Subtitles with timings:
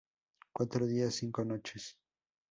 [0.51, 1.95] Cuatro días, cinco noches.